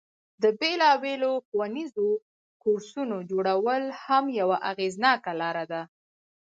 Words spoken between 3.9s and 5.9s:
هم یوه اغیزناکه لاره ده.